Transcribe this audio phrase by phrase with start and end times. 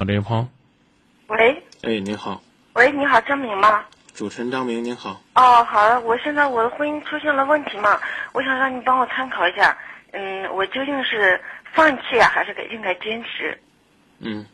[0.00, 0.48] 打电话。
[1.26, 2.40] 喂，哎，您好，
[2.72, 3.84] 喂，你好，张明吗？
[4.14, 5.20] 主持人张明，您好。
[5.34, 8.00] 哦，好的，我现在我的婚姻出现了问题嘛，
[8.32, 9.76] 我想让你帮我参考一下，
[10.12, 11.38] 嗯，我究竟是
[11.74, 13.60] 放弃啊，还是该应该坚持？
[14.20, 14.46] 嗯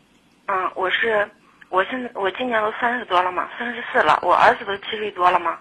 [0.49, 1.31] 嗯，我是，
[1.69, 5.61] 我现在我今年都三十多了嘛，三十四了，我儿子都七岁多了嘛，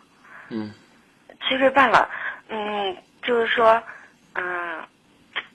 [0.49, 0.73] 嗯
[1.47, 2.09] 七岁半了，
[2.49, 3.79] 嗯，就是说，
[4.33, 4.81] 嗯，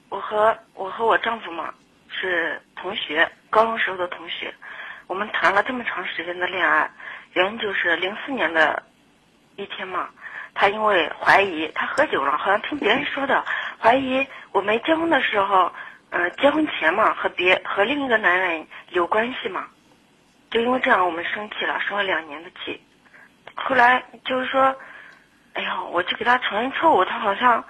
[0.08, 1.74] 我和我和我丈夫嘛
[2.08, 4.54] 是同学，高中时候的同学，
[5.06, 6.90] 我们谈了这么长时间的恋爱，
[7.32, 8.82] 原因就是零四年的
[9.56, 10.08] 一天嘛，
[10.54, 13.44] 他因为怀疑他喝酒了，好像听别人说的，
[13.78, 15.72] 怀疑我没结婚的时候，
[16.10, 19.66] 呃，结婚前嘛和别和另一个男人有关系嘛，
[20.50, 22.80] 就因为这样我们生气了，生了两年的气，
[23.54, 24.74] 后来就是说。
[25.52, 27.62] 哎呦，我去给他承认错误，他好像，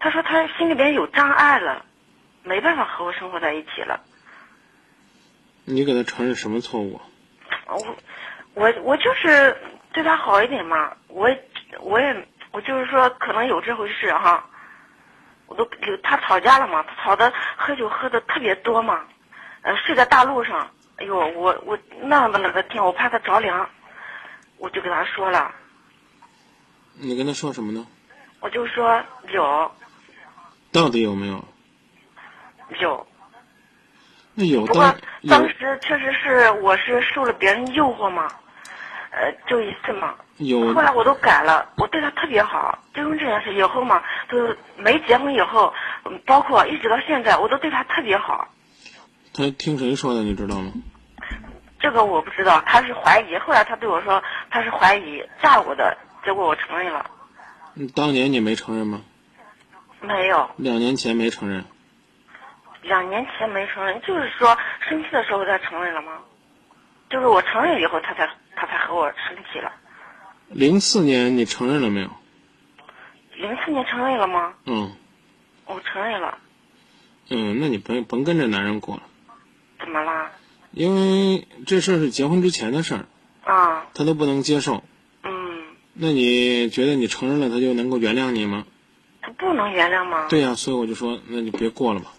[0.00, 1.84] 他说他心里边有障碍了，
[2.42, 4.00] 没办法和我生活在一起了。
[5.70, 6.98] 你给他承认什么错误？
[7.66, 7.96] 我，
[8.54, 9.54] 我我就是
[9.92, 11.28] 对他好一点嘛，我
[11.80, 14.48] 我也我就是说可能有这回事哈，
[15.46, 19.04] 我都有他吵架了嘛，他吵的喝酒喝的特别多嘛，
[19.60, 23.68] 呃睡在大路上，哎呦我我那样的那个天，我怕他着凉，
[24.56, 25.54] 我就给他说了。
[26.94, 27.86] 你跟他说什么呢？
[28.40, 29.70] 我就说有。
[30.72, 31.44] 到底有没有？
[32.80, 33.07] 有。
[34.40, 34.94] 那有不过
[35.28, 38.28] 当时确实是我是受了别人诱惑嘛，
[39.10, 40.14] 呃，就一次嘛。
[40.36, 40.72] 有。
[40.72, 42.78] 后来我都改了，我对他特别好。
[42.94, 45.74] 就因为这件事以后嘛，都没结婚以后，
[46.24, 48.46] 包括一直到现在，我都对他特别好。
[49.34, 50.22] 他听谁说的？
[50.22, 50.70] 你知道吗？
[51.80, 53.36] 这个我不知道，他是怀疑。
[53.38, 55.98] 后来他对我说，他是怀疑诈我的。
[56.24, 57.10] 结果我承认了。
[57.92, 59.00] 当年你没承认吗？
[60.00, 60.48] 没有。
[60.58, 61.64] 两年前没承认。
[62.82, 64.56] 两年前没承认，就是说
[64.88, 66.18] 生气的时候他承认了吗？
[67.10, 69.72] 就是我承认以后，他才他才和我生气了。
[70.48, 72.10] 零四年你承认了没有？
[73.36, 74.54] 零四年承认了吗？
[74.66, 74.92] 嗯。
[75.66, 76.38] 我承认了。
[77.28, 79.02] 嗯，那你甭甭跟这男人过了。
[79.78, 80.30] 怎么啦？
[80.70, 83.06] 因为这事儿是结婚之前的事儿。
[83.44, 83.86] 啊。
[83.94, 84.82] 他都不能接受。
[85.24, 88.64] 嗯那你觉得你承认了，他就能够原谅你吗？
[89.20, 90.26] 他不能原谅吗？
[90.30, 92.12] 对呀，所以我就说，那你别过了吧。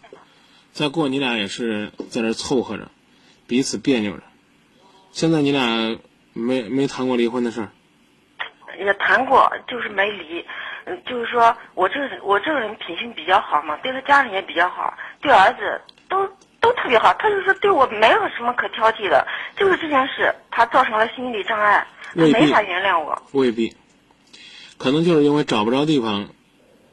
[0.72, 2.90] 再过，你俩也是在这凑合着，
[3.48, 4.24] 彼此别扭着。
[5.12, 5.98] 现在你俩
[6.34, 7.70] 没没谈过离婚的事儿？
[8.80, 10.46] 也谈过，就是没离。
[10.86, 16.26] 嗯，就是说我这我这个人品性比较好嘛，对他家人也比较好，对儿子都
[16.62, 17.14] 都特别好。
[17.20, 19.28] 他就说对我没有什么可挑剔的，
[19.58, 21.86] 就是这件事他造成了心理障碍。
[22.16, 23.76] 他没法原谅我，未必，
[24.80, 26.28] 可能就是因为找不着地方，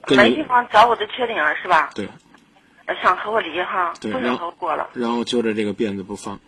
[0.08, 1.90] 没地方找我的缺点是吧？
[1.94, 2.06] 对，
[3.02, 4.90] 想和我离哈，不想和我过了。
[4.94, 6.40] 然后揪着这个辫子不放。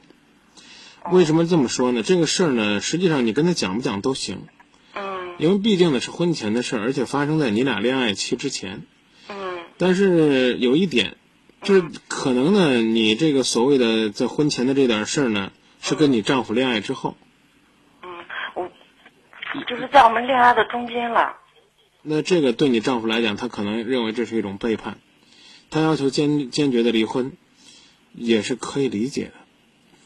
[1.10, 2.02] 为什么这么说呢？
[2.02, 4.46] 这个事儿呢，实际上你跟他讲不讲都行。
[4.94, 5.36] 嗯。
[5.38, 8.82] 因为毕竟呢是婚前的事儿，而且发生在你俩恋爱期之前。
[9.28, 9.60] 嗯。
[9.78, 11.16] 但是有一点，
[11.62, 17.16] 就是可能呢，你这个所谓的在婚前的这点事儿呢，是跟你丈夫恋爱之后。
[18.02, 18.10] 嗯，
[18.54, 18.70] 我
[19.66, 21.36] 就是在我们恋爱的中间了。
[22.02, 24.98] 那这个对你丈夫来讲，他可能认为这是一种背叛，
[25.70, 27.32] 他要求坚坚决的离婚，
[28.14, 29.32] 也是可以理解的。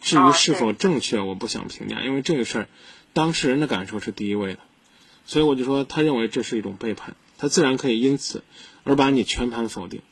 [0.01, 2.69] 至于是否正确，我不想评价，因为这个事儿，
[3.13, 4.61] 当事人的感受是第一位的。
[5.25, 8.43] 所以我就说，他认为这是一种背叛，他自然可以因此
[8.83, 10.03] 而把你全盘否定。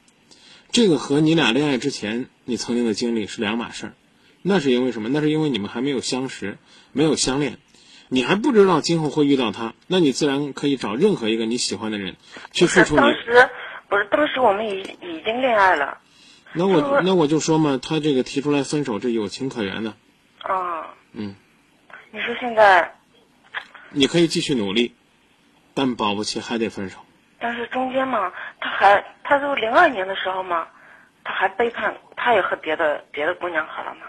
[0.71, 3.95] 这个和你俩恋爱之前你曾经的经历是两码事儿。
[4.43, 5.09] 那是因为什么？
[5.09, 6.59] 那是因为你们还没有相识，
[6.93, 7.59] 没有相恋。
[8.09, 12.17] 你还不知道今后会遇到他，那你自然可以找任何一个你喜欢的人
[12.53, 12.97] 去付出。
[12.97, 13.51] 当时
[13.91, 15.99] 不是当时我们已已经恋爱了。
[16.53, 19.95] 那我那我就说嘛，他这个提出来分手，这有情可原的。
[20.39, 20.95] 啊。
[21.13, 21.35] 嗯。
[22.13, 22.95] 你说现在？
[23.91, 24.95] 你可以继续努力，
[25.75, 26.99] 但保不齐还得分手。
[27.39, 30.69] 但是中间嘛，他还他都零二年的时候嘛，
[31.25, 34.07] 他还背叛，他也和别的别的姑娘好了嘛。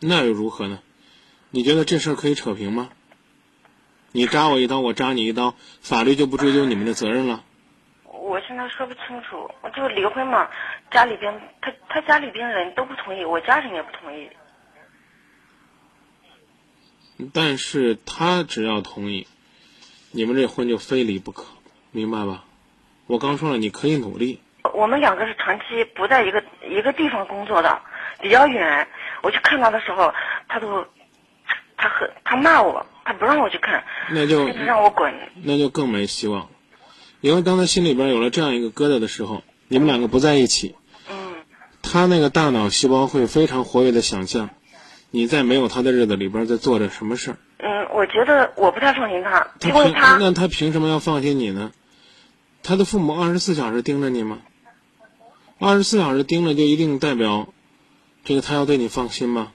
[0.00, 0.80] 那又如何呢？
[1.50, 2.90] 你觉得这事儿可以扯平吗？
[4.12, 7.44] 你扎我一刀，我扎你一刀，法律就不追究你们的责任了？
[8.32, 10.48] 我现在说不清楚，我就离婚嘛，
[10.90, 14.30] 家里边他他家里边人都不同意，我家人也不同意。
[17.34, 19.28] 但是他只要同意，
[20.12, 21.44] 你们这婚就非离不可，
[21.90, 22.44] 明白吧？
[23.06, 24.40] 我刚说了，你可以努力。
[24.72, 27.82] 我们两个是长期不在一个一个地方工作的，
[28.22, 28.88] 比较远。
[29.22, 30.14] 我去看他的时候，
[30.48, 30.86] 他都
[31.76, 32.86] 他很他骂我。
[33.04, 35.12] 他不让我去看，那就让我滚，
[35.42, 36.48] 那就更没希望。
[37.22, 40.74] 因为当他心里边有了这样一个疙瘩的时候，你们两个不在一起，
[41.08, 41.36] 嗯，
[41.80, 44.50] 他那个大脑细胞会非常活跃的想象，
[45.12, 47.36] 你在没有他的日子里边在做着什么事儿？
[47.58, 51.70] 嗯，我觉得我不太放心他，他为他那他凭什么要放心你呢？
[52.64, 54.40] 他的父母二十四小时盯着你吗？
[55.60, 57.54] 二十四小时盯着就一定代表
[58.24, 59.52] 这个他要对你放心吗？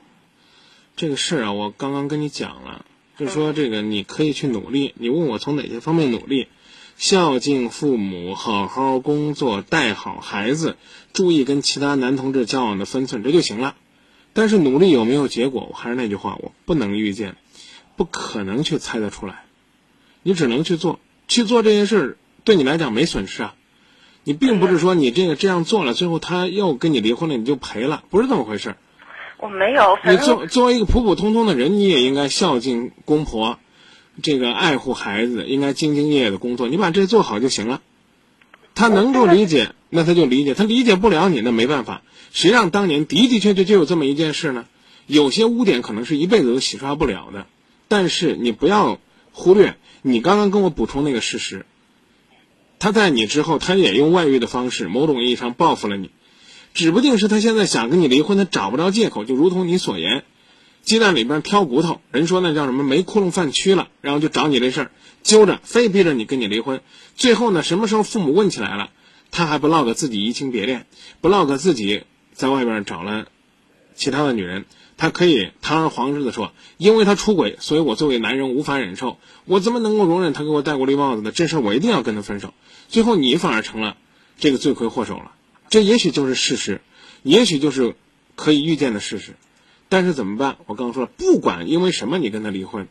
[0.96, 2.86] 这个事儿啊，我刚刚跟你讲了，
[3.18, 4.94] 就是说这个你可以去努力。
[4.96, 6.48] 你问我从哪些方面努力？
[6.98, 10.78] 孝敬父母，好好工作，带好孩子，
[11.14, 13.76] 注意跟其他男同志交往的分寸，这就行了。
[14.34, 15.68] 但是努力有没有结果？
[15.70, 17.36] 我还是那句话，我不能预见，
[17.98, 19.44] 不可能去猜得出来。
[20.24, 23.54] 你只能去做，去做这件事儿，对你来讲没损失啊。
[24.24, 28.78] 你并不是说你这个这样做了，最后他又跟你离婚了，你就赔了，不是这么回事儿。
[29.38, 33.60] 我没有，你正作作为一个普普通通的人，你也应该孝敬公婆，
[34.22, 36.68] 这个爱护孩子，应该兢兢业业的工作。
[36.68, 37.82] 你把这做好就行了。
[38.76, 42.04] 他能够理解，那他就理解；他理解不了你，那没办法。
[42.32, 44.66] 谁让当年的的确确就有这么一件事呢？
[45.08, 47.48] 有些污点可能是一辈子都洗刷不了的，
[47.88, 49.00] 但是你不要
[49.32, 51.66] 忽略你刚刚跟我补充那个事实。
[52.78, 56.12] 他在你之后，他也用外遇的方式，某种意义上报复了你。
[56.74, 60.26] 指不定是他现在想跟你离婚，他找不着借口，就如同你所言，
[60.88, 62.00] 鸡蛋里边挑骨头。
[62.14, 64.92] 人说那叫什么没窟窿饭蛆了，然后就找你这事儿，
[65.22, 66.80] 揪着非逼着你跟你离婚。
[67.18, 68.90] 最后呢，什么时候父母问起来了，
[69.30, 70.88] 他还不落个自己移情别恋，
[71.20, 73.28] 不落个自己在外边找了
[73.96, 74.64] 其他的女人，
[74.96, 81.34] 他可以堂而皇之的说，因为他出轨，所以我作为男人无法忍受，我怎么能够容忍他给我戴过绿帽子呢？
[81.34, 82.54] 这事儿我一定要跟他分手。
[82.88, 83.98] 最后你反而成了
[84.40, 85.34] 这个罪魁祸首了。
[85.70, 86.80] 这也许就是事实，
[87.24, 87.98] 也许就是
[88.38, 89.34] 可以预见的事实，
[89.90, 90.58] 但是怎么办？
[90.66, 92.88] 我刚刚说了，不管因为什么你跟他离婚，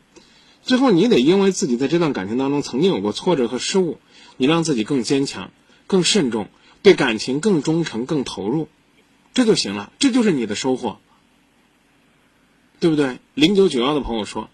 [0.63, 3.99] 最后你得因为自己在这段感情当中曾经有过挫折和失误，
[4.37, 5.51] 你让自己更坚强、
[5.85, 6.49] 更慎重，
[6.81, 8.67] 对感情更忠诚、更投入，
[9.33, 10.99] 这就行了，这就是你的收获，
[12.79, 13.19] 对不对？
[13.33, 14.49] 零九九幺的朋友说，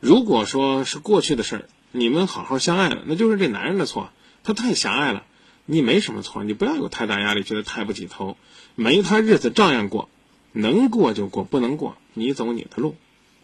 [0.00, 4.10] 如果说是过去的事儿，你们好好相爱了，那就是这男人的错，
[4.42, 5.24] 他太狭隘了。
[5.66, 8.36] 你没什么错，你不要有太大压力，觉得抬不起头。
[8.74, 10.10] 没他日子照样过，
[10.56, 12.96] 能过就过，不能过你走你的路，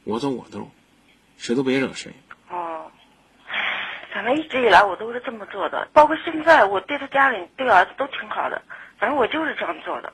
[0.04, 0.70] 我走我的路，
[1.38, 2.12] 谁都别惹谁。
[2.48, 2.90] 哦，
[4.14, 8.62] 反正一直以来我都是这么做的，包括现在我对他家里对儿子都挺好的，
[8.96, 10.12] 反正我就是这样做的。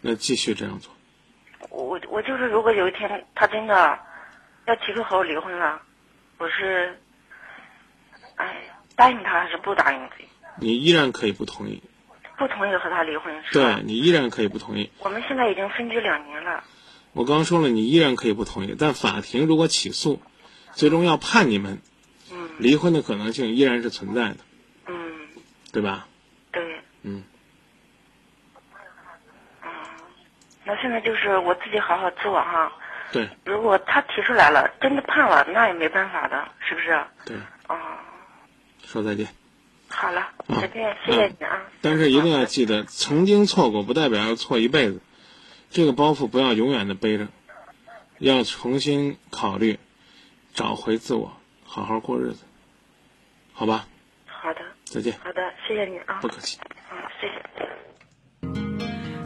[0.00, 0.92] 那继续这样做。
[1.70, 3.98] 我我就是，如果有一天他真的
[4.66, 5.80] 要提出和我离婚了，
[6.38, 6.98] 我是，
[8.36, 8.56] 哎，
[8.96, 10.28] 答应他还是不答应自己？
[10.60, 11.82] 你依然可以不同意，
[12.38, 13.74] 不同意和他离婚是吧？
[13.74, 14.90] 对你依然可以不同意。
[15.00, 16.64] 我们现在已经分居两年了。
[17.12, 20.22] 我刚刚说了，你依然可以不同意，但法庭如果起诉，
[20.72, 21.80] 最终要判你们
[22.30, 24.36] 嗯离婚的可能性依然是存在的，
[24.86, 24.94] 嗯，
[25.72, 26.06] 对吧？
[26.52, 27.24] 对，嗯，
[29.62, 29.68] 嗯，
[30.64, 32.70] 那现在就是我自己好好做哈。
[33.10, 37.02] 对如果他提出来了，真的判了，那也没办法的，是不是？
[37.24, 37.36] 对，
[37.68, 37.76] 哦，
[38.84, 39.26] 说再见。
[39.88, 41.62] 好了，啊再见，谢谢你啊。
[41.80, 45.00] 但是一定要记得，曾经错过不代表要错一辈子，
[45.70, 47.28] 这个包袱不要永远的背着，
[48.18, 49.78] 要重新考虑，
[50.54, 51.32] 找回自我，
[51.64, 52.44] 好好过日子，
[53.52, 53.86] 好吧？
[54.26, 56.18] 好的，再见，好的，谢谢你啊。
[56.20, 56.58] 不客气。
[56.90, 57.34] 嗯，谢谢。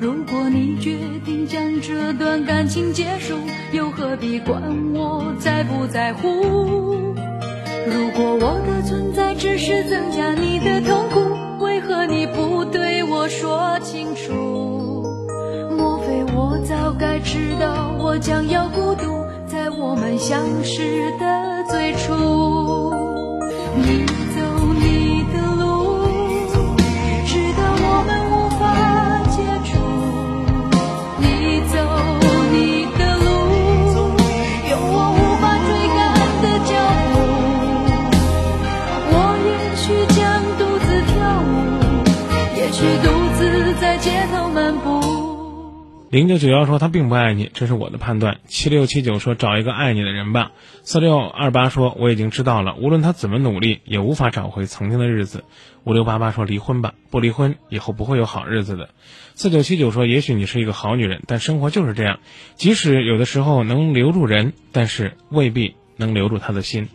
[0.01, 3.39] 如果你决定将这段感情结束，
[3.73, 4.61] 又何必管
[4.95, 7.15] 我在不在乎？
[7.87, 15.03] 如果我的存在只是增加你的痛苦，为何你不对我说清楚？
[15.77, 22.13] 莫非我早该知道我将要孤独，在我们相识的最初？
[23.75, 24.41] 你走
[24.81, 25.12] 你
[46.13, 48.41] 零九九幺说他并不爱你，这是我的判断。
[48.45, 50.53] 七六七九说找一个爱你的人吧。
[50.83, 55.43] 四六二八说我已经知道了，无论他怎么努力，也无法找回曾经的日子。
[55.85, 58.91] 五六八八说离婚吧，不离婚以后不会有好日子的。
[59.35, 62.21] 四九七九说也许你是一个好女人，但生活就是这样，
[62.57, 66.91] 即使有的时候能留住人，但是未必能留住他的心。